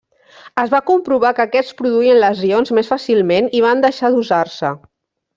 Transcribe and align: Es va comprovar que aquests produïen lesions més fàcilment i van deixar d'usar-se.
Es 0.61 0.69
va 0.69 0.77
comprovar 0.85 1.33
que 1.39 1.43
aquests 1.43 1.75
produïen 1.81 2.17
lesions 2.23 2.73
més 2.77 2.89
fàcilment 2.93 3.51
i 3.59 3.61
van 3.67 3.83
deixar 3.83 4.11
d'usar-se. 4.15 4.73